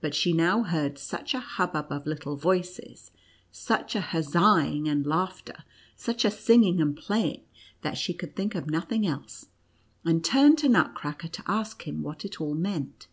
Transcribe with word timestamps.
But 0.00 0.14
she 0.14 0.32
now 0.32 0.62
heard 0.62 0.96
such 0.98 1.34
a 1.34 1.38
hubbub 1.38 1.92
of 1.92 2.06
little 2.06 2.36
voices, 2.38 3.10
such 3.50 3.94
a 3.94 4.00
huzzaing 4.00 4.88
and 4.88 5.06
laughter, 5.06 5.64
such 5.94 6.24
a 6.24 6.30
singing 6.30 6.80
and 6.80 6.96
playing, 6.96 7.44
that 7.82 7.98
she 7.98 8.14
could 8.14 8.34
think 8.34 8.54
of 8.54 8.70
nothing 8.70 9.06
else, 9.06 9.48
and 10.06 10.24
turned 10.24 10.56
to 10.60 10.70
Nut 10.70 10.94
cracker 10.94 11.28
to 11.28 11.44
ask 11.46 11.82
him 11.86 12.02
what 12.02 12.24
it 12.24 12.40
all 12.40 12.54
meant. 12.54 13.08